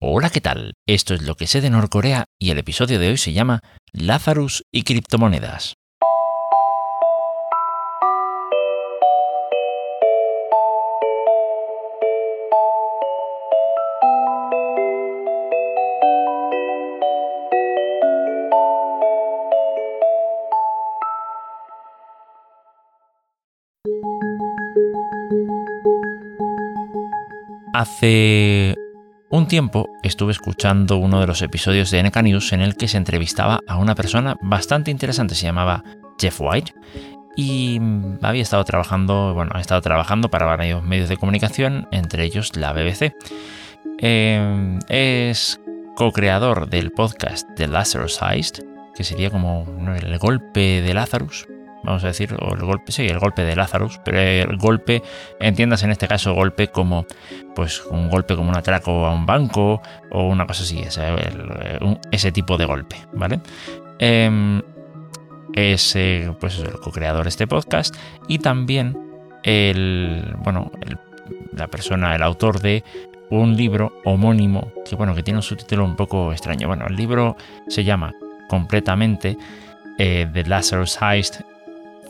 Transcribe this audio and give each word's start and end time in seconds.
Hola, 0.00 0.30
¿qué 0.30 0.40
tal? 0.40 0.74
Esto 0.86 1.12
es 1.12 1.22
lo 1.22 1.34
que 1.34 1.48
sé 1.48 1.60
de 1.60 1.70
Norcorea 1.70 2.26
y 2.38 2.52
el 2.52 2.58
episodio 2.58 3.00
de 3.00 3.08
hoy 3.08 3.16
se 3.16 3.32
llama 3.32 3.58
Lazarus 3.92 4.62
y 4.70 4.84
criptomonedas. 4.84 5.74
Hace 27.74 28.76
un 29.30 29.46
tiempo 29.46 29.88
estuve 30.02 30.32
escuchando 30.32 30.96
uno 30.96 31.20
de 31.20 31.26
los 31.26 31.42
episodios 31.42 31.90
de 31.90 32.02
NK 32.02 32.22
News 32.22 32.52
en 32.52 32.60
el 32.60 32.76
que 32.76 32.88
se 32.88 32.96
entrevistaba 32.96 33.60
a 33.66 33.76
una 33.76 33.94
persona 33.94 34.36
bastante 34.40 34.90
interesante, 34.90 35.34
se 35.34 35.44
llamaba 35.44 35.84
Jeff 36.18 36.40
White, 36.40 36.74
y 37.36 37.80
había 38.22 38.42
estado 38.42 38.64
trabajando, 38.64 39.34
bueno, 39.34 39.52
ha 39.54 39.60
estado 39.60 39.80
trabajando 39.80 40.28
para 40.28 40.46
varios 40.46 40.82
medios 40.82 41.08
de 41.08 41.16
comunicación, 41.16 41.86
entre 41.92 42.24
ellos 42.24 42.56
la 42.56 42.72
BBC. 42.72 43.14
Eh, 43.98 44.78
es 44.88 45.60
co-creador 45.94 46.68
del 46.68 46.90
podcast 46.90 47.48
The 47.54 47.68
Lazarus 47.68 48.20
Heist, 48.22 48.60
que 48.94 49.04
sería 49.04 49.30
como 49.30 49.66
el 49.94 50.18
golpe 50.18 50.82
de 50.82 50.94
Lazarus, 50.94 51.46
vamos 51.82 52.04
a 52.04 52.08
decir, 52.08 52.34
o 52.40 52.54
el 52.54 52.60
golpe, 52.60 52.92
sí, 52.92 53.06
el 53.06 53.18
golpe 53.18 53.44
de 53.44 53.56
Lazarus, 53.56 54.00
pero 54.04 54.18
el 54.18 54.56
golpe, 54.56 55.02
entiendas 55.40 55.82
en 55.82 55.90
este 55.90 56.08
caso 56.08 56.34
golpe 56.34 56.68
como, 56.68 57.06
pues 57.54 57.84
un 57.86 58.08
golpe 58.08 58.36
como 58.36 58.50
un 58.50 58.56
atraco 58.56 59.06
a 59.06 59.12
un 59.12 59.26
banco 59.26 59.80
o 60.10 60.28
una 60.28 60.46
cosa 60.46 60.62
así, 60.62 60.82
ese, 62.10 62.32
tipo 62.32 62.58
de 62.58 62.64
golpe, 62.64 62.96
¿vale? 63.12 63.40
Eh, 63.98 64.62
es 65.54 65.96
pues 66.38 66.58
el 66.58 66.72
co-creador 66.72 67.24
de 67.24 67.30
este 67.30 67.46
podcast 67.46 67.96
y 68.28 68.38
también 68.38 68.96
el, 69.42 70.36
bueno, 70.38 70.70
la 71.52 71.68
persona, 71.68 72.14
el 72.14 72.22
autor 72.22 72.60
de 72.60 72.84
un 73.30 73.56
libro 73.56 73.92
homónimo 74.04 74.72
que, 74.88 74.96
bueno, 74.96 75.14
que 75.14 75.22
tiene 75.22 75.38
un 75.38 75.42
subtítulo 75.42 75.84
un 75.84 75.96
poco 75.96 76.32
extraño. 76.32 76.68
Bueno, 76.68 76.86
el 76.86 76.96
libro 76.96 77.36
se 77.68 77.84
llama 77.84 78.14
completamente 78.48 79.36
eh, 79.98 80.28
The 80.32 80.44
Lazarus 80.44 80.98
Heist 81.00 81.40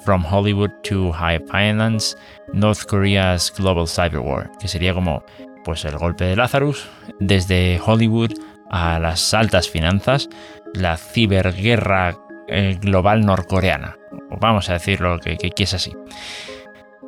From 0.08 0.24
Hollywood 0.24 0.70
to 0.84 1.12
High 1.12 1.38
Finance, 1.50 2.16
North 2.54 2.86
Korea's 2.86 3.52
Global 3.54 3.86
Cyber 3.86 4.20
War, 4.20 4.50
que 4.58 4.66
sería 4.66 4.94
como 4.94 5.22
pues 5.64 5.84
el 5.84 5.98
golpe 5.98 6.24
de 6.24 6.34
Lazarus, 6.34 6.88
desde 7.20 7.78
Hollywood 7.84 8.32
a 8.70 8.98
las 8.98 9.34
altas 9.34 9.68
finanzas, 9.68 10.30
la 10.72 10.96
ciberguerra 10.96 12.16
eh, 12.46 12.78
global 12.80 13.26
norcoreana. 13.26 13.98
Vamos 14.40 14.70
a 14.70 14.72
decirlo 14.72 15.18
que, 15.18 15.36
que, 15.36 15.62
es 15.62 15.74
así. 15.74 15.94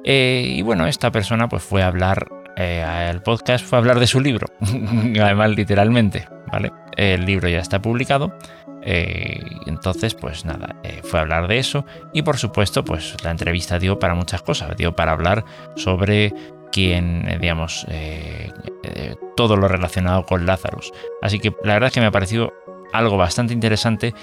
Eh, 0.05 0.45
y 0.47 0.61
bueno, 0.61 0.87
esta 0.87 1.11
persona 1.11 1.49
pues 1.49 1.63
fue 1.63 1.83
a 1.83 1.87
hablar 1.87 2.29
eh, 2.59 2.83
al 2.83 3.23
podcast, 3.23 3.65
fue 3.65 3.79
a 3.79 3.81
hablar 3.81 3.99
de 3.99 4.09
su 4.09 4.21
libro, 4.21 4.47
además 4.61 5.57
literalmente, 5.57 6.29
¿vale? 6.53 6.71
El 6.99 7.25
libro 7.25 7.49
ya 7.49 7.61
está 7.61 7.81
publicado 7.81 8.37
eh, 8.83 9.41
entonces, 9.67 10.15
pues 10.15 10.45
nada, 10.45 10.77
eh, 10.83 11.01
fue 11.03 11.19
a 11.19 11.23
hablar 11.23 11.49
de 11.49 11.59
eso 11.59 11.85
y 12.13 12.23
por 12.23 12.39
supuesto, 12.39 12.85
pues 12.85 13.17
la 13.23 13.31
entrevista 13.31 13.79
dio 13.79 13.99
para 13.99 14.15
muchas 14.15 14.43
cosas, 14.43 14.77
dio 14.77 14.95
para 14.95 15.13
hablar 15.13 15.45
sobre 15.77 16.33
quién, 16.73 17.29
eh, 17.29 17.39
digamos, 17.41 17.87
todo 19.37 19.57
lo 19.57 19.69
relacionado 19.69 20.25
con 20.25 20.47
Lazarus. 20.47 20.93
Así 21.23 21.39
que 21.39 21.55
la 21.65 21.75
verdad 21.75 21.89
es 21.89 21.95
que 21.95 22.01
me 22.01 22.07
ha 22.07 22.11
parecido 22.11 22.53
algo 22.93 23.17
bastante 23.17 23.55
interesante 23.55 24.15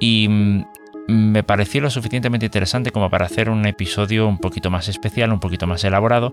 y 0.00 0.28
mm, 0.28 0.64
me 1.08 1.42
pareció 1.42 1.80
lo 1.80 1.90
suficientemente 1.90 2.46
interesante 2.46 2.90
como 2.90 3.10
para 3.10 3.26
hacer 3.26 3.48
un 3.48 3.66
episodio 3.66 4.26
un 4.26 4.38
poquito 4.38 4.70
más 4.70 4.88
especial, 4.88 5.32
un 5.32 5.40
poquito 5.40 5.66
más 5.66 5.84
elaborado, 5.84 6.32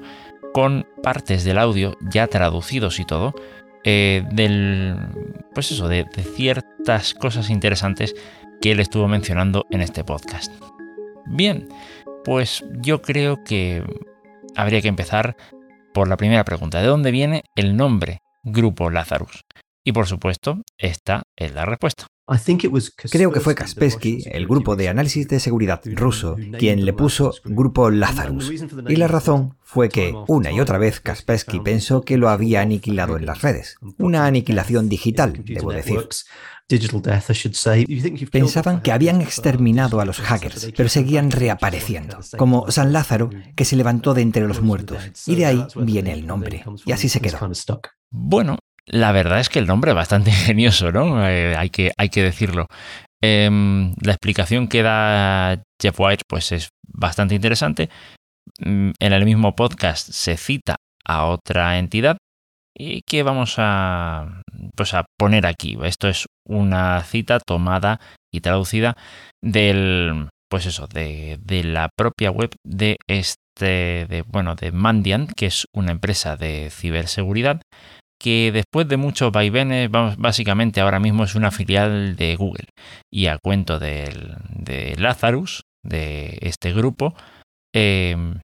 con 0.54 0.86
partes 1.02 1.44
del 1.44 1.58
audio 1.58 1.96
ya 2.02 2.28
traducidos 2.28 3.00
y 3.00 3.06
todo, 3.06 3.34
eh, 3.84 4.24
del, 4.32 4.98
pues 5.54 5.72
eso, 5.72 5.88
de, 5.88 6.06
ciertas 6.36 7.14
cosas 7.14 7.50
interesantes 7.50 8.16
que 8.62 8.72
él 8.72 8.80
estuvo 8.80 9.08
mencionando 9.08 9.66
en 9.70 9.82
este 9.82 10.04
podcast. 10.04 10.52
Bien, 11.26 11.68
pues 12.24 12.64
yo 12.82 13.02
creo 13.02 13.44
que 13.44 13.84
habría 14.56 14.82
que 14.82 14.88
empezar 14.88 15.36
por 15.94 16.08
la 16.08 16.18
primera 16.18 16.44
pregunta. 16.44 16.82
¿De 16.82 16.88
dónde 16.88 17.12
viene 17.12 17.44
el 17.56 17.76
nombre 17.76 18.22
Grupo 18.44 18.90
Lazarus? 18.90 19.44
Y 19.84 19.92
por 19.92 20.08
supuesto, 20.08 20.62
esta 20.78 21.24
es 21.36 21.54
la 21.54 21.66
respuesta. 21.66 22.08
Creo 23.12 23.32
que 23.32 23.40
fue 23.42 23.54
Kaspersky, 23.54 24.24
el 24.26 24.48
grupo 24.48 24.76
de 24.76 24.88
análisis 24.88 25.28
de 25.28 25.40
seguridad 25.42 25.82
ruso, 25.86 26.38
quien 26.58 26.86
le 26.86 26.94
puso 26.94 27.34
Grupo 27.44 27.90
Lazarus. 27.90 28.50
Y 28.88 28.96
la 28.96 29.08
razón 29.08 29.58
fue 29.62 29.90
que, 29.90 30.14
una 30.28 30.52
y 30.52 30.60
otra 30.60 30.78
vez, 30.78 31.02
Kaspersky 31.02 31.60
pensó 31.60 32.02
que 32.02 32.18
lo 32.18 32.30
había 32.30 32.62
aniquilado 32.62 33.18
en 33.18 33.26
las 33.26 33.42
redes. 33.42 33.76
Una 33.98 34.26
aniquilación 34.26 34.88
digital, 34.88 35.44
debo 35.46 35.74
decir. 35.74 36.00
Pensaban 38.32 38.82
que 38.82 38.92
habían 38.94 39.22
exterminado 39.22 40.00
a 40.00 40.06
los 40.06 40.22
hackers, 40.22 40.72
pero 40.76 40.88
seguían 40.88 41.30
reapareciendo, 41.30 42.20
como 42.38 42.72
San 42.72 42.94
Lázaro, 42.94 43.30
que 43.56 43.66
se 43.66 43.76
levantó 43.76 44.14
de 44.14 44.22
entre 44.22 44.48
los 44.48 44.62
muertos. 44.62 44.98
Y 45.28 45.36
de 45.36 45.46
ahí 45.46 45.66
viene 45.76 46.14
el 46.14 46.26
nombre. 46.26 46.64
Y 46.86 46.94
así 46.94 47.10
se 47.10 47.20
quedó. 47.20 47.38
Bueno, 48.10 48.58
la 48.86 49.12
verdad 49.12 49.40
es 49.40 49.50
que 49.50 49.60
el 49.60 49.68
nombre 49.68 49.92
es 49.92 49.96
bastante 49.96 50.30
ingenioso, 50.32 50.92
¿no? 50.92 51.28
Eh, 51.28 51.56
hay, 51.56 51.70
que, 51.70 51.92
hay 51.98 52.10
que 52.10 52.24
decirlo. 52.24 52.68
Em, 53.22 53.94
la 54.02 54.12
explicación 54.14 54.68
que 54.68 54.84
da 54.84 55.62
Jeff 55.82 55.98
White 55.98 56.24
pues 56.28 56.52
es 56.52 56.70
bastante 56.88 57.36
interesante. 57.36 57.90
Mm, 58.60 58.92
en 59.00 59.14
el 59.14 59.26
mismo 59.26 59.56
podcast 59.56 60.10
se 60.10 60.38
cita 60.38 60.76
a 61.06 61.26
otra 61.26 61.80
entidad 61.80 62.18
y 62.78 63.02
que 63.08 63.24
vamos 63.24 63.56
a, 63.58 64.42
pues 64.76 64.94
a 64.94 65.06
poner 65.18 65.46
aquí. 65.46 65.78
Esto 65.84 66.10
es 66.10 66.26
una 66.48 67.02
cita 67.04 67.40
tomada 67.40 68.00
y 68.32 68.42
traducida 68.42 68.98
del, 69.42 70.30
pues 70.50 70.66
eso, 70.66 70.88
de, 70.88 71.40
de 71.42 71.64
la 71.64 71.90
propia 71.96 72.32
web 72.32 72.54
de 72.66 72.98
este, 73.08 74.06
de, 74.10 74.24
bueno, 74.28 74.56
de 74.56 74.72
Mandiant, 74.72 75.32
que 75.32 75.46
es 75.46 75.66
una 75.74 75.92
empresa 75.92 76.36
de 76.36 76.70
ciberseguridad 76.72 77.62
que 78.24 78.54
después 78.54 78.88
de 78.88 78.96
muchos 78.96 79.34
vaivenes, 79.34 79.92
básicamente 79.92 80.80
ahora 80.80 81.02
mismo 81.02 81.26
es 81.26 81.36
una 81.36 81.52
filial 81.52 82.16
de 82.16 82.38
Google. 82.38 82.70
Y 83.12 83.28
a 83.28 83.38
cuento 83.38 83.80
de 83.80 84.96
Lazarus, 84.98 85.64
de 85.84 86.38
este 86.42 86.72
grupo, 86.72 87.16
em, 87.74 88.40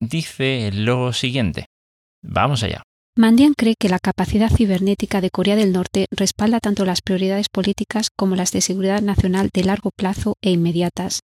dice 0.00 0.70
lo 0.74 1.12
siguiente. 1.12 1.66
Vamos 2.20 2.64
allá. 2.64 2.82
Mandian 3.16 3.54
cree 3.54 3.74
que 3.78 3.88
la 3.88 4.00
capacidad 4.00 4.50
cibernética 4.50 5.20
de 5.20 5.30
Corea 5.30 5.54
del 5.54 5.72
Norte 5.72 6.06
respalda 6.10 6.58
tanto 6.58 6.84
las 6.84 7.00
prioridades 7.00 7.46
políticas 7.48 8.08
como 8.16 8.34
las 8.34 8.50
de 8.50 8.60
seguridad 8.60 9.02
nacional 9.02 9.50
de 9.54 9.64
largo 9.64 9.90
plazo 9.96 10.34
e 10.42 10.50
inmediatas, 10.50 11.20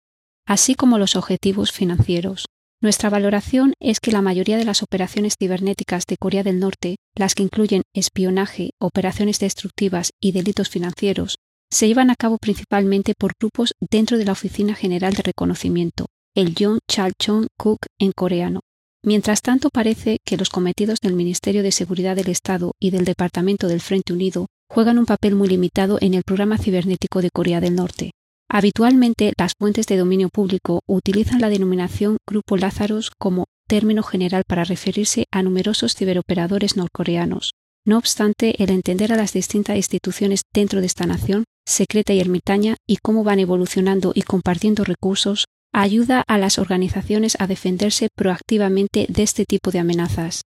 así 0.46 0.75
como 0.75 1.00
los 1.00 1.16
objetivos 1.16 1.72
financieros. 1.72 2.46
Nuestra 2.80 3.10
valoración 3.10 3.74
es 3.80 4.00
que 4.00 4.12
la 4.12 4.22
mayoría 4.22 4.56
de 4.56 4.66
las 4.66 4.84
operaciones 4.84 5.36
cibernéticas 5.40 6.06
de 6.06 6.18
Corea 6.18 6.44
del 6.44 6.60
Norte, 6.60 6.98
las 7.16 7.34
que 7.34 7.42
incluyen 7.42 7.82
espionaje, 7.96 8.72
operaciones 8.80 9.40
destructivas 9.40 10.12
y 10.22 10.32
delitos 10.32 10.70
financieros, 10.70 11.38
se 11.72 11.88
llevan 11.88 12.12
a 12.12 12.16
cabo 12.16 12.38
principalmente 12.38 13.14
por 13.18 13.34
grupos 13.40 13.74
dentro 13.80 14.20
de 14.20 14.26
la 14.26 14.34
Oficina 14.34 14.76
General 14.76 15.14
de 15.14 15.24
Reconocimiento, 15.24 16.06
el 16.36 16.54
John 16.58 16.78
Chalchon 16.88 17.48
Cook 17.58 17.80
en 17.98 18.12
coreano. 18.12 18.60
Mientras 19.04 19.42
tanto, 19.42 19.70
parece 19.72 20.20
que 20.24 20.38
los 20.38 20.50
cometidos 20.50 21.00
del 21.00 21.14
Ministerio 21.14 21.64
de 21.64 21.72
Seguridad 21.72 22.16
del 22.16 22.30
Estado 22.30 22.74
y 22.80 22.92
del 22.92 23.06
Departamento 23.06 23.68
del 23.68 23.82
Frente 23.82 24.14
Unido 24.14 24.48
juegan 24.70 25.00
un 25.00 25.06
papel 25.08 25.34
muy 25.34 25.48
limitado 25.48 25.98
en 26.00 26.13
el 26.13 26.24
programa 26.24 26.60
cibernético 26.60 27.24
de 27.24 27.31
Corea 27.31 27.60
del 27.60 27.75
Norte. 27.75 28.12
Habitualmente, 28.50 29.34
las 29.38 29.54
fuentes 29.60 29.88
de 29.88 29.98
dominio 29.98 30.30
público 30.30 30.82
utilizan 30.88 31.42
la 31.42 31.50
denominación 31.50 32.18
Grupo 32.26 32.56
Lazarus 32.56 33.12
como 33.18 33.46
término 33.68 34.04
general 34.04 34.44
para 34.48 34.64
referirse 34.64 35.26
a 35.32 35.44
numerosos 35.44 35.96
ciberoperadores 35.96 36.78
norcoreanos. 36.78 37.52
No 37.86 37.98
obstante, 37.98 38.62
el 38.64 38.70
entender 38.70 39.12
a 39.12 39.18
las 39.18 39.34
distintas 39.34 39.76
instituciones 39.76 40.42
dentro 40.54 40.80
de 40.80 40.88
esta 40.88 41.06
nación, 41.06 41.44
secreta 41.66 42.14
y 42.14 42.20
ermitaña, 42.20 42.78
y 42.88 42.98
cómo 42.98 43.24
van 43.24 43.40
evolucionando 43.40 44.14
y 44.16 44.22
compartiendo 44.22 44.84
recursos, 44.86 45.46
ayuda 45.74 46.24
a 46.28 46.38
las 46.38 46.58
organizaciones 46.58 47.36
a 47.40 47.48
defenderse 47.48 48.08
proactivamente 48.16 49.06
de 49.10 49.24
este 49.24 49.46
tipo 49.46 49.72
de 49.72 49.80
amenazas. 49.80 50.42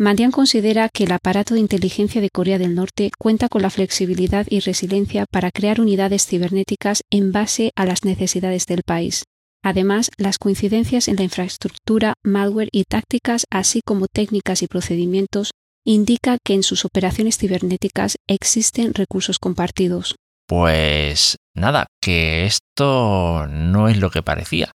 Mandian 0.00 0.30
considera 0.30 0.88
que 0.88 1.04
el 1.04 1.12
aparato 1.12 1.54
de 1.54 1.60
inteligencia 1.60 2.20
de 2.20 2.30
Corea 2.30 2.56
del 2.56 2.76
Norte 2.76 3.10
cuenta 3.18 3.48
con 3.48 3.62
la 3.62 3.70
flexibilidad 3.70 4.46
y 4.48 4.60
resiliencia 4.60 5.26
para 5.28 5.50
crear 5.50 5.80
unidades 5.80 6.24
cibernéticas 6.24 7.02
en 7.10 7.32
base 7.32 7.72
a 7.74 7.84
las 7.84 8.04
necesidades 8.04 8.66
del 8.66 8.84
país. 8.84 9.24
Además, 9.64 10.10
las 10.16 10.38
coincidencias 10.38 11.08
en 11.08 11.16
la 11.16 11.24
infraestructura, 11.24 12.14
malware 12.22 12.68
y 12.70 12.84
tácticas, 12.84 13.44
así 13.50 13.80
como 13.84 14.06
técnicas 14.06 14.62
y 14.62 14.68
procedimientos, 14.68 15.50
indica 15.84 16.38
que 16.44 16.54
en 16.54 16.62
sus 16.62 16.84
operaciones 16.84 17.36
cibernéticas 17.36 18.18
existen 18.28 18.94
recursos 18.94 19.40
compartidos. 19.40 20.14
Pues 20.46 21.38
nada, 21.56 21.88
que 22.00 22.46
esto 22.46 23.48
no 23.48 23.88
es 23.88 23.98
lo 23.98 24.10
que 24.12 24.22
parecía. 24.22 24.70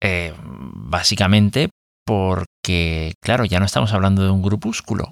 Eh, 0.00 0.32
básicamente 0.38 1.68
porque, 2.04 3.14
claro, 3.22 3.44
ya 3.44 3.58
no 3.58 3.66
estamos 3.66 3.92
hablando 3.92 4.22
de 4.22 4.30
un 4.30 4.42
grupúsculo, 4.42 5.10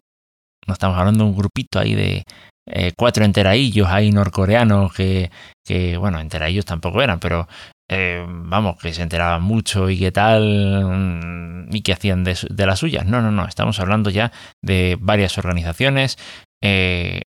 no 0.67 0.75
estamos 0.75 0.99
hablando 0.99 1.25
de 1.25 1.31
un 1.31 1.37
grupito 1.37 1.79
ahí 1.79 1.94
de 1.94 2.25
eh, 2.70 2.93
cuatro 2.96 3.25
enteraillos 3.25 3.88
ahí 3.88 4.11
norcoreanos 4.11 4.93
que, 4.93 5.31
que, 5.64 5.96
bueno, 5.96 6.20
enteraillos 6.20 6.67
tampoco 6.67 7.00
eran, 7.00 7.19
pero 7.19 7.49
eh, 7.90 8.25
vamos, 8.29 8.76
que 8.79 8.93
se 8.93 9.02
enteraban 9.02 9.43
mucho 9.43 9.88
y 9.88 9.99
qué 9.99 10.12
tal 10.12 10.85
mm, 10.85 11.75
y 11.75 11.81
que 11.82 11.93
hacían 11.94 12.25
de, 12.25 12.37
las 12.67 12.79
suyas. 12.79 13.06
No, 13.06 13.23
no, 13.23 13.31
no, 13.31 13.46
estamos 13.46 13.81
hablando 13.81 14.11
ya 14.11 14.32
de 14.62 14.99
varias 15.00 15.38
organizaciones 15.38 16.19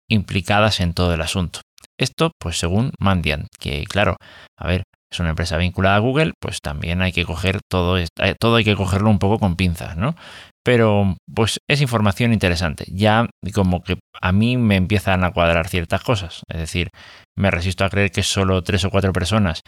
implicadas 0.08 0.80
en 0.80 0.92
todo 0.92 1.14
el 1.14 1.22
asunto. 1.22 1.60
Esto, 1.98 2.32
pues 2.38 2.58
según 2.58 2.92
Mandiant, 2.98 3.46
que 3.58 3.84
claro, 3.84 4.16
a 4.58 4.66
ver, 4.66 4.82
es 5.14 5.20
una 5.20 5.30
empresa 5.30 5.56
vinculada 5.56 5.96
a 5.96 6.00
Google, 6.00 6.32
pues 6.40 6.60
también 6.60 7.00
hay 7.00 7.12
que 7.12 7.24
coger 7.24 7.60
todo, 7.70 7.98
eh, 7.98 8.08
todo 8.38 8.56
hay 8.56 8.64
que 8.64 8.76
cogerlo 8.76 9.10
un 9.10 9.18
poco 9.18 9.38
con 9.38 9.56
pinzas, 9.56 9.96
¿no? 9.96 10.16
Pero 10.64 11.16
pues 11.32 11.58
es 11.68 11.80
información 11.80 12.32
interesante. 12.32 12.84
Ya 12.88 13.28
como 13.54 13.82
que 13.82 13.98
a 14.20 14.32
mí 14.32 14.56
me 14.56 14.76
empiezan 14.76 15.22
a 15.24 15.32
cuadrar 15.32 15.68
ciertas 15.68 16.02
cosas. 16.02 16.42
Es 16.48 16.58
decir, 16.58 16.88
me 17.36 17.50
resisto 17.50 17.84
a 17.84 17.90
creer 17.90 18.10
que 18.10 18.22
solo 18.22 18.62
tres 18.62 18.84
o 18.84 18.90
cuatro 18.90 19.12
personas 19.12 19.60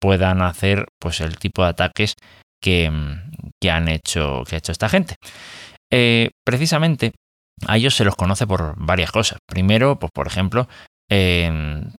puedan 0.00 0.42
hacer 0.42 0.86
pues 1.00 1.20
el 1.20 1.38
tipo 1.38 1.62
de 1.62 1.68
ataques 1.68 2.14
que, 2.60 2.90
que 3.60 3.70
han 3.70 3.88
hecho, 3.88 4.42
que 4.46 4.56
ha 4.56 4.58
hecho 4.58 4.72
esta 4.72 4.88
gente. 4.88 5.16
Eh, 5.92 6.30
precisamente 6.44 7.12
a 7.66 7.76
ellos 7.76 7.94
se 7.94 8.04
los 8.04 8.16
conoce 8.16 8.46
por 8.46 8.74
varias 8.76 9.12
cosas. 9.12 9.38
Primero, 9.46 9.98
pues 9.98 10.10
por 10.12 10.26
ejemplo, 10.26 10.68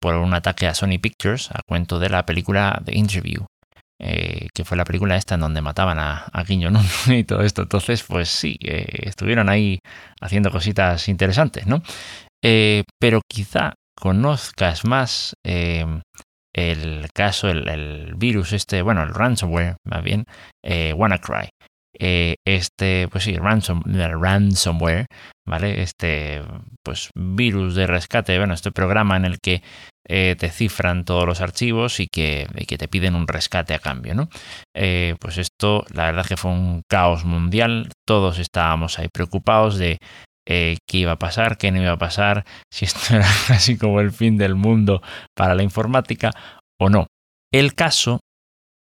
por 0.01 0.15
un 0.15 0.35
ataque 0.35 0.67
a 0.67 0.75
Sony 0.75 0.99
Pictures 1.01 1.51
a 1.51 1.62
cuento 1.67 1.99
de 1.99 2.11
la 2.11 2.25
película 2.25 2.81
The 2.85 2.97
Interview, 2.97 3.45
eh, 4.03 4.49
que 4.55 4.65
fue 4.65 4.79
la 4.79 4.85
película 4.85 5.17
esta 5.17 5.35
en 5.35 5.43
donde 5.43 5.61
mataban 5.61 5.99
a, 5.99 6.25
a 6.33 6.45
y 7.09 7.25
todo 7.25 7.43
esto. 7.43 7.62
Entonces, 7.62 8.03
pues 8.03 8.31
sí, 8.31 8.57
eh, 8.62 8.87
estuvieron 9.03 9.51
ahí 9.51 9.79
haciendo 10.23 10.51
cositas 10.51 11.07
interesantes, 11.09 11.67
¿no? 11.67 11.83
Eh, 12.43 12.85
pero 12.99 13.21
quizá 13.29 13.75
conozcas 13.95 14.87
más 14.87 15.35
el 15.45 17.09
caso, 17.12 17.51
el, 17.51 18.15
virus 18.17 18.55
este, 18.55 18.81
bueno, 18.81 19.03
el 19.03 19.12
ransomware 19.12 19.77
más 19.85 20.03
bien, 20.03 20.25
WannaCry. 20.65 21.51
Este, 21.93 23.07
pues 23.09 23.25
sí, 23.25 23.37
ransom, 23.37 23.83
ransomware, 23.85 25.05
¿vale? 25.50 25.82
Este, 25.82 26.43
pues 26.85 27.11
virus 27.17 27.75
de 27.75 27.88
rescate, 27.88 28.38
bueno, 28.38 28.55
este 28.55 28.70
programa 28.70 29.17
en 29.17 29.25
el 29.25 29.41
que 29.41 29.62
eh, 30.08 30.37
te 30.38 30.49
cifran 30.49 31.05
todos 31.05 31.26
los 31.26 31.41
archivos 31.41 31.99
y 31.99 32.06
que, 32.06 32.47
que, 32.69 32.79
te 32.79 32.87
piden 32.87 33.17
un 33.17 33.26
rescate 33.26 33.75
a 33.75 33.81
cambio, 33.81 34.14
¿no? 34.14 34.29
Eh, 34.76 35.17
pues 35.19 35.38
esto, 35.38 35.85
la 35.93 36.06
verdad 36.06 36.25
que 36.25 36.37
fue 36.37 36.52
un 36.52 36.82
caos 36.88 37.25
mundial, 37.25 37.91
todos 38.06 38.38
estábamos 38.38 38.99
ahí 38.99 39.08
preocupados 39.12 39.76
de 39.76 39.99
qué 40.47 40.99
iba 40.99 41.12
a 41.12 41.19
pasar, 41.19 41.58
qué 41.58 41.70
no 41.70 41.82
iba 41.82 41.93
a 41.93 41.99
pasar, 41.99 42.44
si 42.73 42.85
esto 42.85 43.17
era 43.17 43.29
casi 43.49 43.76
como 43.76 44.00
el 44.00 44.12
fin 44.12 44.38
del 44.38 44.55
mundo 44.55 45.02
para 45.37 45.55
la 45.56 45.64
informática 45.64 46.31
o 46.81 46.88
no. 46.88 47.08
El 47.52 47.75
caso 47.75 48.20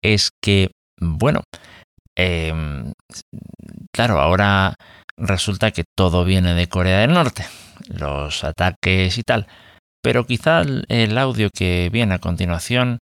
es 0.03 0.31
que, 0.43 0.71
bueno, 0.99 1.43
Em, 2.17 2.93
claro, 3.93 4.21
ahora 4.21 4.75
resulta 5.17 5.71
que 5.71 5.85
todo 5.97 6.25
viene 6.25 6.55
de 6.55 6.69
Corea 6.69 7.01
del 7.01 7.13
Norte, 7.13 7.47
los 7.89 8.45
ataques 8.45 9.19
y 9.19 9.23
tal, 9.23 9.47
pero 10.03 10.27
quizá 10.27 10.63
el 10.63 11.19
audio 11.19 11.51
que 11.55 11.89
viene 11.93 12.15
a 12.15 12.19
continuación 12.19 12.99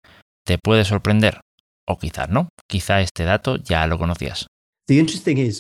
te 0.45 0.59
puede 0.59 0.85
sorprender, 0.85 1.41
o 1.89 1.99
quizás 1.99 2.29
no, 2.29 2.49
quizá 2.69 3.01
este 3.01 3.25
dato 3.25 3.57
ya 3.57 3.87
lo 3.87 3.99
conocías. 3.99 4.47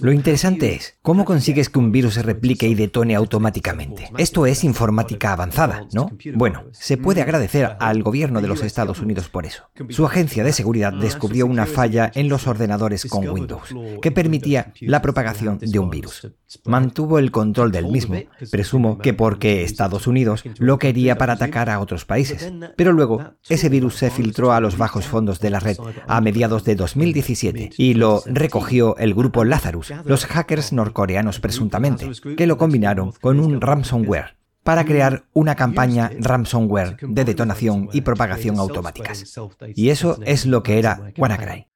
Lo 0.00 0.12
interesante 0.12 0.75
es 0.75 0.99
cómo 1.03 1.25
consigues 1.25 1.69
que 1.69 1.79
un 1.79 1.93
virus 1.93 2.15
se 2.15 2.23
replique 2.23 2.67
y 2.67 2.75
detone 2.75 3.15
automáticamente. 3.15 4.11
Esto 4.19 4.44
es 4.47 4.65
informática 4.65 5.32
avanzada, 5.32 5.87
¿no? 5.93 6.11
Bueno, 6.35 6.65
se 6.73 6.97
puede 6.97 7.23
agradecer 7.23 7.77
al 7.79 8.03
gobierno 8.03 8.41
de 8.41 8.49
los 8.49 8.62
Estados 8.65 9.00
Unidos 9.00 9.29
por 9.29 9.47
eso. 9.47 9.71
Su 9.91 10.05
agencia 10.05 10.43
de 10.43 10.53
seguridad 10.53 10.93
descubrió 10.93 11.47
una 11.47 11.67
falla 11.67 12.11
en 12.15 12.29
los 12.29 12.49
ordenadores 12.49 13.05
con 13.06 13.29
Windows 13.29 13.75
que 14.03 14.11
permitía 14.11 14.73
la 14.81 15.00
propagación 15.00 15.59
de 15.59 15.79
un 15.79 15.91
virus. 15.91 16.29
Mantuvo 16.65 17.21
el 17.21 17.31
control 17.31 17.71
del 17.71 17.87
mismo, 17.87 18.17
presumo 18.50 18.99
que 18.99 19.15
porque 19.15 19.62
Estados 19.62 20.09
Unidos 20.09 20.43
lo 20.59 20.79
quería 20.79 21.17
para 21.19 21.35
atacar 21.35 21.71
a 21.71 21.79
otros 21.79 22.05
países. 22.05 22.53
Pero 22.76 22.93
luego, 22.93 23.35
ese 23.49 23.69
virus 23.69 23.94
se 23.94 24.11
filtró 24.11 24.53
a 24.53 24.61
los 24.61 24.76
bajos 24.76 25.06
fondos 25.06 25.38
de 25.38 25.50
la 25.50 25.61
red 25.61 25.76
a 26.09 26.21
mediados 26.21 26.65
de 26.65 26.75
2017 26.75 27.71
y 27.76 27.94
lo 27.94 28.23
recogió 28.26 28.97
el 28.97 29.15
grupo 29.21 29.45
Lazarus, 29.45 29.93
los 30.05 30.27
hackers 30.27 30.73
norcoreanos 30.73 31.41
presuntamente, 31.41 32.11
que 32.37 32.47
lo 32.47 32.57
combinaron 32.57 33.13
con 33.21 33.39
un 33.39 33.61
ransomware 33.61 34.37
para 34.65 34.85
crear 34.85 35.25
una 35.33 35.55
campaña 35.55 36.11
ransomware 36.19 36.97
de 37.01 37.25
detonación 37.25 37.89
y 37.93 38.01
propagación 38.03 38.59
automáticas. 38.59 39.39
Y 39.75 39.91
eso 39.91 40.19
es 40.25 40.47
lo 40.47 40.63
que 40.63 40.79
era 40.79 41.13
WannaCry. 41.17 41.67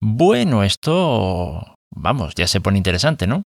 Bueno, 0.00 0.62
esto, 0.62 1.74
vamos, 1.94 2.34
ya 2.34 2.46
se 2.46 2.60
pone 2.60 2.76
interesante, 2.78 3.26
¿no? 3.26 3.42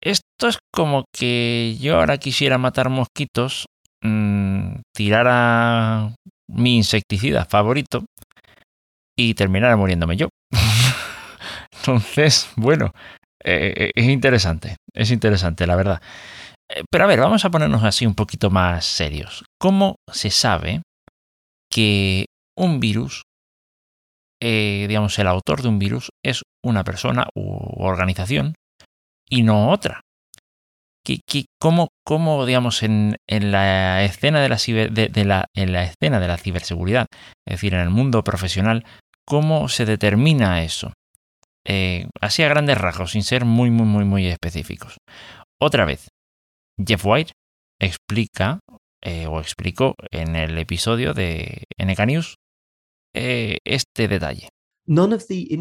Esto 0.00 0.48
es 0.48 0.58
como 0.72 1.04
que 1.12 1.76
yo 1.80 1.98
ahora 1.98 2.18
quisiera 2.18 2.58
matar 2.58 2.88
mosquitos, 2.88 3.66
mmm, 4.02 4.80
tirara 4.94 6.14
mi 6.48 6.76
insecticida 6.76 7.44
favorito 7.44 8.04
y 9.16 9.34
terminara 9.34 9.76
muriéndome 9.76 10.16
yo. 10.16 10.28
Entonces, 11.82 12.48
bueno, 12.56 12.92
eh, 13.42 13.74
eh, 13.76 13.90
es 13.94 14.06
interesante, 14.06 14.76
es 14.94 15.10
interesante, 15.10 15.66
la 15.66 15.74
verdad. 15.74 16.00
Eh, 16.68 16.84
pero 16.88 17.04
a 17.04 17.06
ver, 17.08 17.18
vamos 17.18 17.44
a 17.44 17.50
ponernos 17.50 17.82
así 17.82 18.06
un 18.06 18.14
poquito 18.14 18.50
más 18.50 18.84
serios. 18.84 19.44
¿Cómo 19.60 19.96
se 20.12 20.30
sabe 20.30 20.82
que 21.68 22.26
un 22.56 22.78
virus, 22.78 23.22
digamos, 24.40 25.18
el 25.18 25.26
autor 25.26 25.62
de 25.62 25.68
un 25.68 25.78
virus 25.78 26.10
es 26.24 26.42
una 26.64 26.84
persona 26.84 27.28
u 27.34 27.82
organización 27.82 28.54
y 29.28 29.42
no 29.42 29.70
otra? 29.70 30.02
cómo, 31.60 31.88
cómo, 32.04 32.46
digamos, 32.46 32.84
en, 32.84 33.16
la 33.26 34.04
escena 34.04 34.40
de 34.40 34.48
la, 34.48 35.24
la, 35.24 35.46
en 35.54 35.72
la 35.72 35.84
escena 35.84 36.20
de 36.20 36.28
la 36.28 36.38
ciberseguridad, 36.38 37.06
es 37.44 37.54
decir, 37.54 37.74
en 37.74 37.80
el 37.80 37.90
mundo 37.90 38.22
profesional, 38.22 38.84
cómo 39.26 39.68
se 39.68 39.84
determina 39.84 40.62
eso? 40.62 40.92
Eh, 41.66 42.08
así 42.20 42.42
a 42.42 42.48
grandes 42.48 42.78
rasgos, 42.78 43.12
sin 43.12 43.22
ser 43.22 43.44
muy, 43.44 43.70
muy, 43.70 43.86
muy, 43.86 44.04
muy 44.04 44.26
específicos. 44.26 44.96
Otra 45.60 45.84
vez, 45.84 46.08
Jeff 46.84 47.04
White 47.04 47.32
explica 47.80 48.60
eh, 49.04 49.26
o 49.26 49.40
explicó 49.40 49.94
en 50.10 50.36
el 50.36 50.58
episodio 50.58 51.14
de 51.14 51.64
NK 51.78 52.06
News 52.06 52.36
eh, 53.14 53.58
este 53.64 54.08
detalle. 54.08 54.48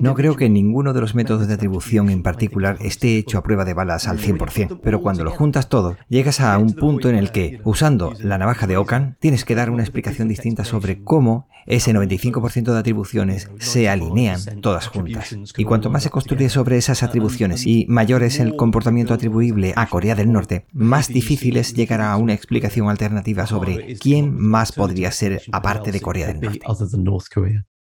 No 0.01 0.15
creo 0.15 0.35
que 0.35 0.49
ninguno 0.49 0.93
de 0.93 1.01
los 1.01 1.13
métodos 1.13 1.47
de 1.47 1.53
atribución 1.53 2.09
en 2.09 2.23
particular 2.23 2.77
esté 2.81 3.17
hecho 3.17 3.37
a 3.37 3.43
prueba 3.43 3.65
de 3.65 3.75
balas 3.75 4.07
al 4.07 4.17
100%, 4.17 4.79
pero 4.83 5.01
cuando 5.01 5.23
lo 5.23 5.29
juntas 5.29 5.69
todo, 5.69 5.95
llegas 6.09 6.39
a 6.39 6.57
un 6.57 6.73
punto 6.73 7.07
en 7.07 7.15
el 7.15 7.31
que, 7.31 7.61
usando 7.63 8.13
la 8.19 8.39
navaja 8.39 8.65
de 8.65 8.77
Ocan, 8.77 9.17
tienes 9.19 9.45
que 9.45 9.53
dar 9.53 9.69
una 9.69 9.83
explicación 9.83 10.27
distinta 10.27 10.65
sobre 10.65 11.03
cómo 11.03 11.47
ese 11.67 11.93
95% 11.93 12.73
de 12.73 12.79
atribuciones 12.79 13.49
se 13.59 13.89
alinean 13.89 14.39
todas 14.61 14.87
juntas. 14.87 15.37
Y 15.55 15.65
cuanto 15.65 15.91
más 15.91 16.01
se 16.01 16.09
construye 16.09 16.49
sobre 16.49 16.77
esas 16.77 17.03
atribuciones 17.03 17.67
y 17.67 17.85
mayor 17.87 18.23
es 18.23 18.39
el 18.39 18.55
comportamiento 18.55 19.13
atribuible 19.13 19.73
a 19.75 19.85
Corea 19.87 20.15
del 20.15 20.31
Norte, 20.31 20.65
más 20.73 21.07
difícil 21.09 21.57
es 21.57 21.75
llegar 21.75 22.01
a 22.01 22.17
una 22.17 22.33
explicación 22.33 22.89
alternativa 22.89 23.45
sobre 23.45 23.97
quién 23.97 24.35
más 24.35 24.71
podría 24.71 25.11
ser 25.11 25.43
aparte 25.51 25.91
de 25.91 26.01
Corea 26.01 26.27
del 26.27 26.41
Norte 26.41 26.59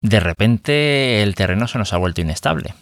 de 0.02 0.20
repente 0.20 1.22
el 1.22 1.34
terreno 1.34 1.68
se 1.68 1.78
nos 1.78 1.92
ha 1.92 1.98
vuelto 1.98 2.20
inestable. 2.20 2.74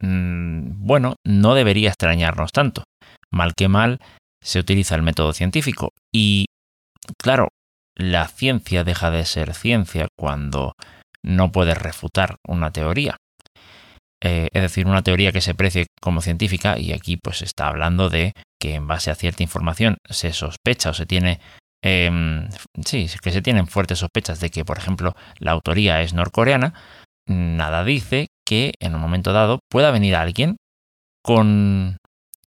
Mm, 0.00 0.86
bueno, 0.86 1.16
no 1.24 1.54
debería 1.54 1.88
extrañarnos 1.88 2.52
tanto. 2.52 2.84
Mal 3.30 3.54
que 3.54 3.68
mal, 3.68 3.98
se 4.42 4.58
utiliza 4.58 4.94
el 4.94 5.02
método 5.02 5.32
científico. 5.32 5.90
Y, 6.12 6.46
claro, 7.18 7.48
la 7.96 8.26
ciencia 8.28 8.84
deja 8.84 9.10
de 9.10 9.24
ser 9.24 9.54
ciencia 9.54 10.08
cuando 10.18 10.74
no 11.22 11.52
puedes 11.52 11.78
refutar 11.78 12.36
una 12.46 12.70
teoría. 12.72 13.16
Eh, 14.24 14.48
es 14.52 14.62
decir, 14.62 14.86
una 14.86 15.02
teoría 15.02 15.32
que 15.32 15.40
se 15.40 15.54
precie 15.54 15.86
como 16.00 16.20
científica, 16.20 16.78
y 16.78 16.92
aquí 16.92 17.16
pues 17.16 17.42
está 17.42 17.68
hablando 17.68 18.08
de 18.08 18.32
que 18.60 18.74
en 18.74 18.86
base 18.86 19.10
a 19.10 19.16
cierta 19.16 19.42
información 19.42 19.98
se 20.08 20.32
sospecha 20.32 20.90
o 20.90 20.94
se 20.94 21.06
tiene 21.06 21.40
Em, 21.82 22.48
sí, 22.84 23.08
que 23.20 23.32
se 23.32 23.42
tienen 23.42 23.66
fuertes 23.66 23.98
sospechas 23.98 24.38
de 24.40 24.50
que, 24.50 24.64
por 24.64 24.78
ejemplo, 24.78 25.14
la 25.38 25.50
autoría 25.50 26.00
es 26.00 26.14
norcoreana, 26.14 26.74
nada 27.26 27.84
dice 27.84 28.28
que 28.46 28.74
en 28.80 28.94
un 28.94 29.00
momento 29.00 29.32
dado 29.32 29.58
pueda 29.68 29.90
venir 29.90 30.14
alguien 30.14 30.56
con 31.24 31.96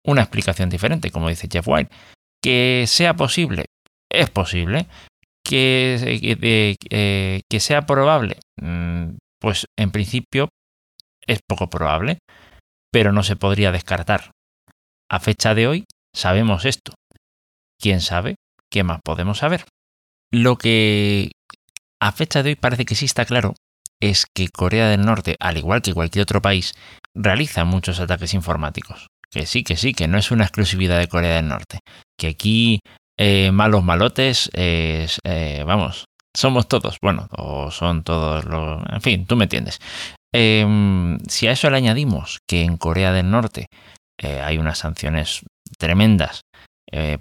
una 0.04 0.22
explicación 0.22 0.68
diferente, 0.68 1.10
como 1.10 1.28
dice 1.28 1.48
Jeff 1.50 1.66
White. 1.66 1.94
Que 2.42 2.84
sea 2.86 3.14
posible, 3.14 3.66
es 4.10 4.30
posible. 4.30 4.86
Que, 5.44 6.76
que 7.48 7.60
sea 7.60 7.82
probable, 7.82 8.38
mm, 8.60 9.16
pues 9.40 9.66
en 9.76 9.90
principio 9.90 10.48
es 11.26 11.40
poco 11.46 11.68
probable, 11.68 12.18
pero 12.92 13.12
no 13.12 13.22
se 13.22 13.36
podría 13.36 13.72
descartar. 13.72 14.30
A 15.10 15.18
fecha 15.20 15.54
de 15.54 15.66
hoy 15.66 15.84
sabemos 16.14 16.64
esto. 16.64 16.94
¿Quién 17.78 18.00
sabe 18.00 18.36
qué 18.72 18.82
más 18.82 19.00
podemos 19.04 19.38
saber? 19.38 19.66
Lo 20.32 20.56
que 20.56 21.30
a 22.00 22.10
fecha 22.10 22.42
de 22.42 22.50
hoy 22.50 22.56
parece 22.56 22.84
que 22.84 22.96
sí 22.96 23.04
está 23.04 23.24
claro 23.24 23.54
es 24.00 24.26
que 24.34 24.48
Corea 24.48 24.88
del 24.88 25.04
Norte, 25.04 25.36
al 25.38 25.58
igual 25.58 25.82
que 25.82 25.94
cualquier 25.94 26.24
otro 26.24 26.42
país, 26.42 26.74
realiza 27.14 27.64
muchos 27.64 28.00
ataques 28.00 28.34
informáticos. 28.34 29.06
Que 29.30 29.46
sí, 29.46 29.62
que 29.62 29.76
sí, 29.76 29.94
que 29.94 30.08
no 30.08 30.18
es 30.18 30.30
una 30.32 30.44
exclusividad 30.44 30.98
de 30.98 31.06
Corea 31.06 31.36
del 31.36 31.48
Norte. 31.48 31.78
Que 32.18 32.28
aquí 32.28 32.80
eh, 33.18 33.52
malos 33.52 33.84
malotes, 33.84 34.50
eh, 34.54 35.06
vamos, 35.64 36.06
somos 36.34 36.66
todos, 36.66 36.96
bueno, 37.00 37.28
o 37.36 37.70
son 37.70 38.02
todos 38.02 38.44
los... 38.46 38.82
En 38.90 39.00
fin, 39.02 39.26
tú 39.26 39.36
me 39.36 39.44
entiendes. 39.44 39.78
Em, 40.34 41.18
si 41.28 41.46
a 41.46 41.52
eso 41.52 41.70
le 41.70 41.76
añadimos 41.76 42.40
que 42.48 42.62
en 42.62 42.78
Corea 42.78 43.12
del 43.12 43.30
Norte 43.30 43.66
eh, 44.18 44.40
hay 44.40 44.58
unas 44.58 44.78
sanciones 44.78 45.42
tremendas 45.78 46.40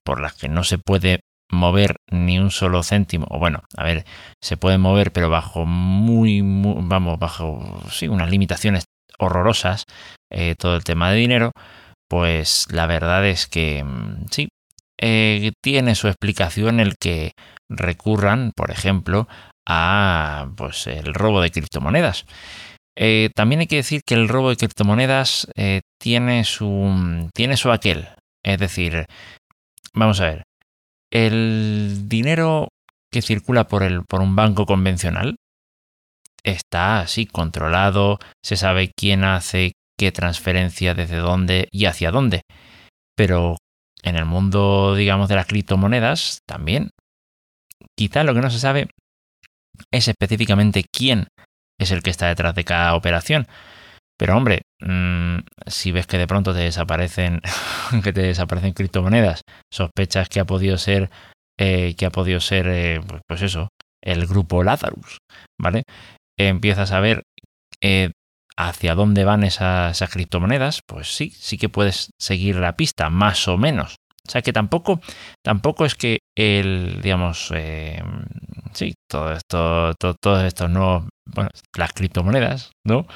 por 0.04 0.20
las 0.20 0.34
que 0.34 0.50
no 0.50 0.66
se 0.66 0.78
puede 0.78 1.22
mover 1.52 1.98
ni 2.10 2.40
un 2.40 2.52
solo 2.52 2.84
céntimo, 2.84 3.28
o 3.30 3.40
bueno, 3.40 3.64
a 3.78 3.84
ver, 3.84 4.06
se 4.42 4.58
puede 4.58 4.78
mover, 4.78 5.12
pero 5.12 5.30
bajo 5.30 5.66
muy, 5.66 6.42
vamos, 6.44 7.20
bajo, 7.20 7.82
sí, 7.90 8.08
unas 8.08 8.30
limitaciones 8.30 8.86
horrorosas, 9.20 9.86
eh, 10.32 10.56
todo 10.58 10.76
el 10.76 10.84
tema 10.84 11.12
de 11.12 11.18
dinero, 11.18 11.52
pues 12.10 12.68
la 12.72 12.88
verdad 12.88 13.26
es 13.26 13.48
que 13.48 13.84
mm, 13.84 14.26
sí, 14.32 14.50
tiene 15.62 15.96
su 15.96 16.08
explicación 16.08 16.80
el 16.80 16.96
que 16.98 17.32
recurran, 17.70 18.52
por 18.56 18.72
ejemplo, 18.72 19.28
a 19.68 20.50
pues 20.58 20.88
el 20.88 21.14
robo 21.14 21.42
de 21.42 21.52
criptomonedas. 21.52 22.26
Eh, 22.98 23.30
también 23.36 23.62
hay 23.62 23.68
que 23.68 23.78
decir 23.78 24.02
que 24.06 24.16
el 24.16 24.28
robo 24.28 24.50
de 24.50 24.58
criptomonedas 24.58 25.48
eh, 25.56 25.82
tiene, 26.00 26.44
su, 26.44 27.30
tiene 27.34 27.58
su 27.58 27.72
aquel. 27.72 28.10
Es 28.44 28.60
decir, 28.60 29.06
vamos 29.94 30.20
a 30.20 30.26
ver, 30.26 30.44
el 31.12 32.08
dinero 32.08 32.70
que 33.12 33.22
circula 33.22 33.68
por, 33.68 33.84
el, 33.84 34.04
por 34.06 34.22
un 34.22 34.36
banco 34.36 34.66
convencional 34.66 35.36
está 36.44 37.02
así 37.02 37.26
controlado, 37.26 38.20
se 38.44 38.56
sabe 38.56 38.92
quién 38.96 39.24
hace 39.24 39.74
qué 39.98 40.12
transferencia, 40.12 40.96
desde 40.96 41.18
dónde 41.18 41.68
y 41.72 41.86
hacia 41.86 42.10
dónde. 42.10 42.42
Pero 43.16 43.58
en 44.02 44.16
el 44.16 44.26
mundo, 44.26 44.96
digamos, 44.96 45.30
de 45.30 45.36
las 45.36 45.46
criptomonedas 45.46 46.40
también. 46.48 46.90
Quizá 47.96 48.24
lo 48.24 48.34
que 48.34 48.42
no 48.42 48.50
se 48.50 48.60
sabe 48.60 48.88
es 49.92 50.08
específicamente 50.08 50.86
quién 50.92 51.28
es 51.80 51.92
el 51.92 52.02
que 52.02 52.10
está 52.10 52.28
detrás 52.28 52.56
de 52.56 52.64
cada 52.64 52.96
operación. 52.96 53.48
Pero 54.22 54.38
hombre, 54.38 54.62
mm, 54.82 55.40
si 55.66 55.92
ves 55.92 56.06
que 56.06 56.20
de 56.20 56.28
pronto 56.28 56.54
te 56.54 56.60
desaparecen, 56.60 57.42
que 58.04 58.14
te 58.14 58.22
desaparecen 58.22 58.74
criptomonedas, 58.74 59.42
sospechas 59.74 60.30
que 60.30 60.40
ha 60.40 60.46
podido 60.46 60.78
ser, 60.78 61.10
eh, 61.60 61.96
que 61.98 62.06
ha 62.06 62.12
podido 62.12 62.40
ser, 62.40 62.68
eh, 62.68 63.02
pues, 63.08 63.24
pues, 63.28 63.42
eso, 63.42 63.70
el 64.00 64.28
grupo 64.28 64.62
Lazarus, 64.62 65.18
¿vale? 65.60 65.86
empiezas 66.38 66.92
a 66.92 67.00
ver 67.00 67.24
eh, 67.82 68.12
hacia 68.56 68.94
dónde 68.94 69.26
van 69.26 69.44
esas, 69.44 70.00
criptomonedas, 70.12 70.82
pues 70.88 71.08
sí, 71.16 71.32
sí 71.32 71.58
que 71.58 71.70
puedes 71.70 72.12
seguir 72.20 72.58
la 72.58 72.78
pista, 72.78 73.10
más 73.10 73.48
o 73.48 73.58
menos. 73.58 73.96
O 74.28 74.30
sea 74.30 74.44
que 74.44 74.54
tampoco, 74.54 75.02
tampoco 75.44 75.84
es 75.84 75.96
que 75.96 76.20
el, 76.38 77.02
digamos, 77.02 77.52
sí, 78.74 78.94
todo 79.10 79.34
esto, 79.34 79.96
todos 79.96 80.44
estos 80.44 80.70
nuevos 80.70 81.06
bueno, 81.26 81.50
las 81.76 81.94
criptomonedas, 81.94 82.72
¿no? 82.86 83.08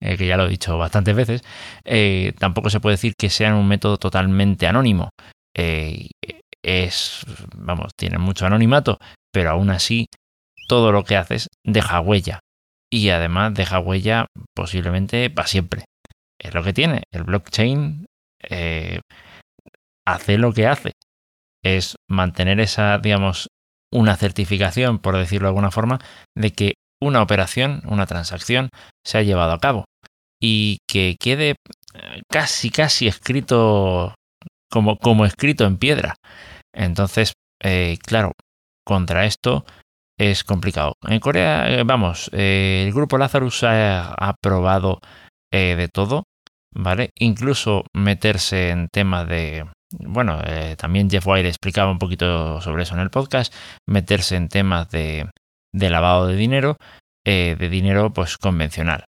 Eh, 0.00 0.16
que 0.16 0.26
ya 0.26 0.36
lo 0.36 0.46
he 0.46 0.50
dicho 0.50 0.78
bastantes 0.78 1.14
veces, 1.14 1.42
eh, 1.84 2.32
tampoco 2.38 2.70
se 2.70 2.78
puede 2.80 2.94
decir 2.94 3.14
que 3.18 3.30
sean 3.30 3.54
un 3.54 3.66
método 3.66 3.96
totalmente 3.96 4.66
anónimo. 4.66 5.10
Eh, 5.56 6.08
es, 6.62 7.24
vamos, 7.56 7.92
tiene 7.96 8.18
mucho 8.18 8.46
anonimato, 8.46 8.98
pero 9.32 9.50
aún 9.50 9.70
así 9.70 10.06
todo 10.68 10.92
lo 10.92 11.04
que 11.04 11.16
haces 11.16 11.48
deja 11.64 12.00
huella. 12.00 12.40
Y 12.90 13.10
además 13.10 13.54
deja 13.54 13.80
huella 13.80 14.26
posiblemente 14.54 15.30
para 15.30 15.48
siempre. 15.48 15.84
Es 16.40 16.54
lo 16.54 16.62
que 16.62 16.72
tiene. 16.72 17.02
El 17.12 17.24
blockchain 17.24 18.06
hace 20.06 20.38
lo 20.38 20.52
que 20.52 20.66
hace. 20.66 20.92
Es 21.62 21.96
mantener 22.08 22.60
esa, 22.60 22.98
digamos, 22.98 23.48
una 23.92 24.16
certificación, 24.16 25.00
por 25.00 25.16
decirlo 25.16 25.48
de 25.48 25.50
alguna 25.50 25.70
forma, 25.70 25.98
de 26.36 26.52
que 26.52 26.74
una 27.02 27.20
operación, 27.20 27.82
una 27.84 28.06
transacción, 28.06 28.70
se 29.04 29.18
ha 29.18 29.22
llevado 29.22 29.52
a 29.52 29.58
cabo 29.58 29.84
y 30.40 30.78
que 30.88 31.16
quede 31.18 31.56
eh, 31.94 32.22
casi, 32.30 32.70
casi 32.70 33.06
escrito 33.06 34.14
como, 34.70 34.98
como 34.98 35.24
escrito 35.24 35.64
en 35.64 35.78
piedra. 35.78 36.14
Entonces, 36.72 37.32
eh, 37.62 37.98
claro, 38.02 38.32
contra 38.84 39.24
esto 39.24 39.64
es 40.18 40.44
complicado. 40.44 40.94
En 41.06 41.20
Corea, 41.20 41.70
eh, 41.70 41.82
vamos, 41.84 42.30
el 42.32 42.92
grupo 42.92 43.18
Lazarus 43.18 43.64
ha, 43.64 44.12
ha 44.12 44.34
probado 44.40 45.00
de 45.50 45.88
todo, 45.90 46.24
¿vale? 46.74 47.10
Incluso 47.18 47.84
meterse 47.96 48.68
en 48.68 48.88
temas 48.92 49.26
de, 49.26 49.64
bueno, 49.98 50.42
también 50.76 51.08
Jeff 51.08 51.26
White 51.26 51.48
explicaba 51.48 51.90
un 51.90 51.98
poquito 51.98 52.60
sobre 52.60 52.82
eso 52.82 52.94
en 52.94 53.00
el 53.00 53.08
podcast, 53.08 53.54
meterse 53.88 54.36
en 54.36 54.50
temas 54.50 54.90
de, 54.90 55.30
de 55.72 55.90
lavado 55.90 56.26
de 56.26 56.36
dinero, 56.36 56.76
de 57.24 57.68
dinero 57.70 58.12
pues 58.12 58.36
convencional. 58.36 59.06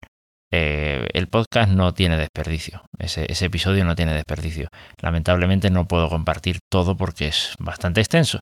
Eh, 0.53 1.07
el 1.13 1.29
podcast 1.29 1.71
no 1.71 1.95
tiene 1.95 2.17
desperdicio, 2.17 2.83
ese, 2.99 3.27
episodio 3.45 3.85
no 3.85 3.95
tiene 3.95 4.13
desperdicio. 4.13 4.69
Lamentablemente 5.01 5.71
no 5.71 5.87
puedo 5.87 6.09
compartir 6.09 6.59
todo 6.69 6.97
porque 6.97 7.29
es 7.29 7.55
bastante 7.61 8.01
extenso, 8.01 8.41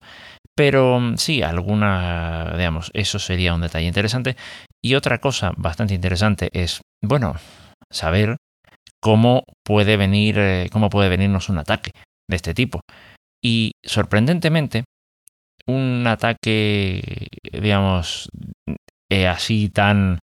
pero 0.57 0.99
mm, 1.01 1.17
sí, 1.19 1.43
alguna, 1.43 2.55
digamos, 2.57 2.91
eso 2.95 3.19
sería 3.19 3.55
un 3.55 3.61
detalle 3.61 3.87
interesante. 3.87 4.37
Y 4.83 4.95
otra 4.95 5.19
cosa 5.19 5.53
bastante 5.57 5.95
interesante 5.95 6.49
es, 6.53 6.81
bueno, 7.03 7.35
saber 7.91 8.39
cómo 9.03 9.45
puede 9.63 9.97
venir, 9.99 10.39
eh, 10.39 10.69
cómo 10.73 10.89
puede 10.89 11.11
venirnos 11.11 11.51
un 11.51 11.59
ataque 11.59 11.91
de 12.29 12.37
este 12.37 12.55
tipo. 12.55 12.81
Y 13.45 13.73
sorprendentemente, 13.85 14.85
un 15.67 16.07
ataque, 16.07 17.29
digamos, 17.53 18.31
eh, 19.11 19.29
así 19.29 19.69
tan 19.69 20.19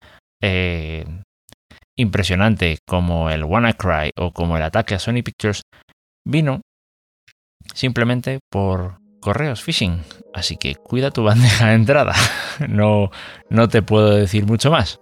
impresionante 1.95 2.79
como 2.87 3.29
el 3.29 3.43
WannaCry 3.43 4.11
o 4.17 4.31
como 4.31 4.57
el 4.57 4.63
ataque 4.63 4.95
a 4.95 4.99
Sony 4.99 5.21
Pictures 5.23 5.63
vino 6.25 6.61
simplemente 7.73 8.39
por 8.49 8.99
correos 9.19 9.61
phishing. 9.61 10.03
Así 10.33 10.57
que 10.57 10.75
cuida 10.75 11.11
tu 11.11 11.23
bandeja 11.29 11.69
de 11.69 11.75
entrada. 11.75 12.15
No, 12.67 13.11
no 13.49 13.69
te 13.69 13.81
puedo 13.81 14.11
decir 14.11 14.45
mucho 14.45 14.71
más. 14.71 14.99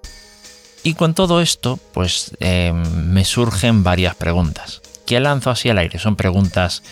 Y 0.84 0.96
con 0.96 1.14
todo 1.14 1.42
esto, 1.42 1.80
pues 1.94 2.36
em, 2.40 2.82
me 3.12 3.24
surgen 3.24 3.84
varias 3.84 4.16
preguntas. 4.16 4.82
Que 5.06 5.20
lanzo 5.20 5.50
así 5.52 5.70
al 5.70 5.78
aire. 5.78 6.00
Son 6.00 6.16
preguntas 6.16 6.84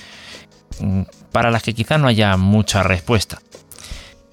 mm, 0.80 1.04
para 1.32 1.50
las 1.50 1.64
que 1.64 1.74
quizá 1.74 1.98
no 1.98 2.08
haya 2.08 2.38
mucha 2.38 2.84
respuesta. 2.84 3.42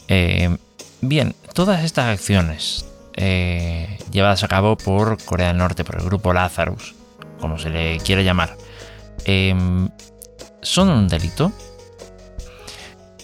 Eh, 0.08 0.56
bien, 1.00 1.34
todas 1.54 1.84
estas 1.84 2.06
acciones 2.06 2.86
eh, 3.16 3.98
llevadas 4.10 4.42
a 4.44 4.48
cabo 4.48 4.76
por 4.76 5.22
Corea 5.24 5.48
del 5.48 5.58
Norte, 5.58 5.84
por 5.84 5.96
el 5.96 6.04
grupo 6.04 6.32
Lazarus, 6.32 6.94
como 7.40 7.58
se 7.58 7.70
le 7.70 7.98
quiere 7.98 8.24
llamar, 8.24 8.56
em, 9.24 9.88
¿son 10.62 10.88
un 10.88 11.08
delito? 11.08 11.52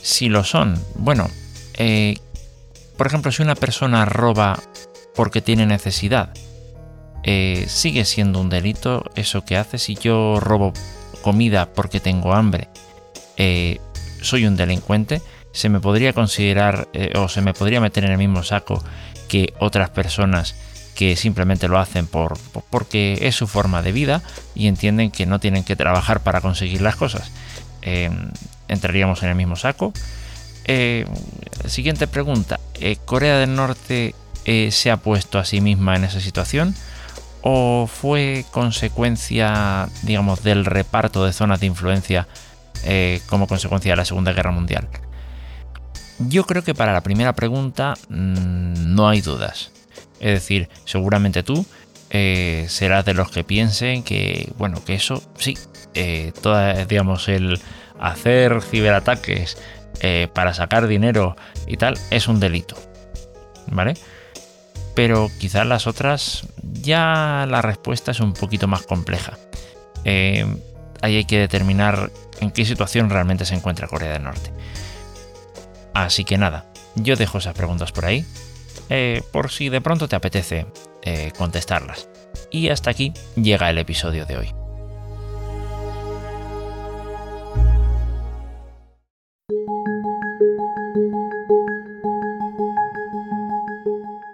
Si 0.03 0.29
lo 0.29 0.45
son, 0.45 0.83
bueno, 0.97 1.29
eh, 1.75 2.19
por 2.97 3.07
ejemplo, 3.07 3.31
si 3.31 3.43
una 3.43 3.55
persona 3.55 4.05
roba 4.05 4.59
porque 5.15 5.43
tiene 5.43 5.67
necesidad, 5.67 6.33
sigue 7.67 8.05
siendo 8.05 8.41
un 8.41 8.49
delito 8.49 9.05
eso 9.15 9.45
que 9.45 9.57
hace. 9.57 9.79
Si 9.79 9.95
yo 9.95 10.41
robo 10.41 10.73
comida 11.23 11.73
porque 11.73 12.01
tengo 12.01 12.33
hambre, 12.33 12.69
soy 14.21 14.47
un 14.47 14.57
delincuente 14.57 15.23
se 15.53 15.69
me 15.69 15.81
podría 15.81 16.13
considerar 16.13 16.89
eh, 16.93 17.13
o 17.17 17.29
se 17.29 17.43
me 17.43 17.55
podría 17.55 17.81
meter 17.81 18.05
en 18.05 18.13
el 18.13 18.19
mismo 18.19 18.43
saco 18.43 18.83
que 19.33 19.55
otras 19.59 19.89
personas 19.89 20.55
que 20.95 21.17
simplemente 21.17 21.67
lo 21.67 21.79
hacen 21.79 22.07
por, 22.07 22.37
porque 22.69 23.19
es 23.23 23.35
su 23.35 23.47
forma 23.47 23.81
de 23.81 23.91
vida 23.91 24.21
y 24.55 24.67
entienden 24.67 25.11
que 25.11 25.25
no 25.25 25.41
tienen 25.41 25.65
que 25.65 25.75
trabajar 25.75 26.21
para 26.21 26.43
conseguir 26.43 26.83
las 26.83 26.97
cosas. 26.97 27.33
Em, 27.81 28.31
entraríamos 28.69 29.23
en 29.23 29.31
el 29.31 29.35
mismo 29.35 29.57
saco. 29.57 29.95
Eh, 30.67 31.07
siguiente 31.65 32.07
pregunta. 32.07 32.61
Eh, 32.75 32.99
¿Corea 33.07 33.39
del 33.39 33.55
Norte 33.55 34.15
se 34.45 34.91
ha 34.91 34.99
puesto 34.99 35.39
a 35.39 35.47
sí 35.47 35.63
misma 35.63 35.97
en 35.97 36.05
esa 36.05 36.21
situación? 36.21 36.75
¿O 37.41 37.89
fue 37.91 38.45
consecuencia, 38.51 39.89
digamos, 40.03 40.43
del 40.43 40.67
reparto 40.67 41.25
de 41.25 41.33
zonas 41.33 41.61
de 41.61 41.69
influencia 41.69 42.29
eh, 42.85 43.23
como 43.29 43.47
consecuencia 43.47 43.93
de 43.93 43.97
la 43.97 44.05
Segunda 44.05 44.35
Guerra 44.35 44.51
Mundial? 44.51 44.91
Yo 46.29 46.45
creo 46.45 46.63
que 46.63 46.75
para 46.75 46.93
la 46.93 47.03
primera 47.03 47.35
pregunta 47.35 47.95
mm, 48.09 48.95
no 48.95 49.09
hay 49.09 49.21
dudas. 49.21 49.73
Es 50.21 50.35
decir, 50.35 50.69
seguramente 50.85 51.43
tú 51.43 51.67
eh, 52.11 52.67
serás 52.69 53.05
de 53.05 53.15
los 53.15 53.31
que 53.31 53.43
piensen 53.43 54.03
que, 54.03 54.53
bueno, 54.59 54.85
que 54.85 54.95
eso 54.95 55.23
sí, 55.39 55.57
eh, 55.95 56.33
digamos, 56.89 57.29
el 57.29 57.59
hacer 57.99 58.63
ciberataques 58.63 59.57
eh, 60.01 60.29
para 60.33 60.53
sacar 60.53 60.87
dinero 60.87 61.37
y 61.67 61.77
tal 61.77 61.99
es 62.11 62.29
un 62.29 62.39
delito. 62.39 62.77
¿Vale? 63.67 63.95
Pero 64.95 65.31
quizás 65.41 65.67
las 65.67 65.87
otras 65.87 66.47
ya 66.63 67.47
la 67.49 67.63
respuesta 67.63 68.11
es 68.11 68.21
un 68.21 68.35
poquito 68.35 68.69
más 68.69 68.83
compleja. 68.83 69.39
ahí 70.05 71.17
hay 71.17 71.25
que 71.25 71.39
determinar 71.39 72.11
en 72.41 72.51
qué 72.51 72.67
situación 72.67 73.09
realmente 73.09 73.47
se 73.47 73.55
encuentra 73.55 73.89
Corea 73.89 74.13
del 74.13 74.25
Norte. 74.25 74.51
Así 75.95 76.25
que 76.25 76.39
nada, 76.39 76.67
yo 76.95 77.17
dejo 77.17 77.39
esas 77.39 77.55
preguntas 77.55 77.93
por 77.93 78.05
ahí, 78.05 78.25
eh, 78.89 79.23
por 79.33 79.51
si 79.51 79.69
de 79.69 79.81
pronto 79.81 80.09
te 80.09 80.17
apetece 80.17 80.67
eh, 81.03 81.33
contestarlas. 81.37 82.09
Y 82.51 82.69
hasta 82.69 82.91
aquí 82.91 83.13
llega 83.37 83.71
el 83.71 83.79
episodio 83.79 84.27
de 84.27 84.37
hoy. 84.37 84.55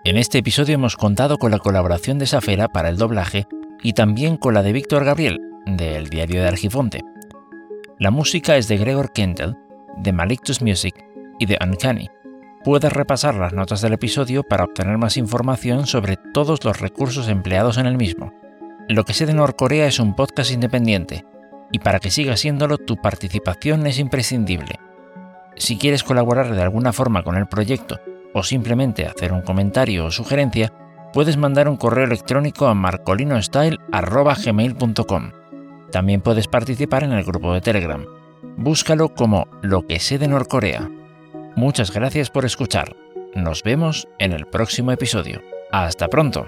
En 0.04 0.16
este 0.16 0.38
episodio 0.38 0.74
hemos 0.74 0.96
contado 0.96 1.36
con 1.36 1.50
la 1.50 1.58
colaboración 1.58 2.18
de 2.18 2.26
Safera 2.26 2.68
para 2.68 2.88
el 2.88 2.96
doblaje 2.96 3.46
y 3.82 3.92
también 3.92 4.38
con 4.38 4.54
la 4.54 4.62
de 4.62 4.72
Víctor 4.72 5.04
Gabriel, 5.04 5.38
del 5.66 6.08
Diario 6.08 6.40
de 6.40 6.48
Argifonte. 6.48 7.02
La 7.98 8.10
música 8.10 8.56
es 8.56 8.68
de 8.68 8.78
Gregor 8.78 9.12
Kendall, 9.12 9.58
de 9.98 10.12
Malictus 10.12 10.62
Music 10.62 10.94
y 11.38 11.46
de 11.46 11.58
Uncanny. 11.60 12.08
Puedes 12.64 12.92
repasar 12.92 13.34
las 13.34 13.52
notas 13.52 13.80
del 13.80 13.94
episodio 13.94 14.42
para 14.42 14.64
obtener 14.64 14.98
más 14.98 15.16
información 15.16 15.86
sobre 15.86 16.16
todos 16.34 16.64
los 16.64 16.80
recursos 16.80 17.28
empleados 17.28 17.78
en 17.78 17.86
el 17.86 17.96
mismo. 17.96 18.32
Lo 18.88 19.04
que 19.04 19.14
sé 19.14 19.26
de 19.26 19.34
Norcorea 19.34 19.86
es 19.86 20.00
un 20.00 20.16
podcast 20.16 20.50
independiente, 20.50 21.24
y 21.70 21.78
para 21.78 22.00
que 22.00 22.10
siga 22.10 22.36
siéndolo 22.36 22.76
tu 22.78 22.96
participación 22.96 23.86
es 23.86 23.98
imprescindible. 23.98 24.80
Si 25.56 25.76
quieres 25.78 26.04
colaborar 26.04 26.54
de 26.54 26.62
alguna 26.62 26.92
forma 26.92 27.22
con 27.22 27.36
el 27.36 27.46
proyecto 27.46 28.00
o 28.34 28.42
simplemente 28.42 29.06
hacer 29.06 29.32
un 29.32 29.40
comentario 29.42 30.06
o 30.06 30.10
sugerencia, 30.10 30.72
puedes 31.12 31.36
mandar 31.36 31.68
un 31.68 31.76
correo 31.76 32.04
electrónico 32.04 32.66
a 32.66 32.74
marcolinostyle.gmail.com. 32.74 35.30
También 35.90 36.20
puedes 36.20 36.48
participar 36.48 37.04
en 37.04 37.12
el 37.12 37.22
grupo 37.24 37.54
de 37.54 37.60
Telegram. 37.60 38.04
Búscalo 38.56 39.14
como 39.14 39.46
Lo 39.62 39.86
que 39.86 40.00
sé 40.00 40.18
de 40.18 40.26
Norcorea. 40.28 40.88
Muchas 41.58 41.90
gracias 41.90 42.30
por 42.30 42.44
escuchar. 42.44 42.94
Nos 43.34 43.64
vemos 43.64 44.06
en 44.20 44.32
el 44.32 44.46
próximo 44.46 44.92
episodio. 44.92 45.42
Hasta 45.72 46.06
pronto. 46.06 46.46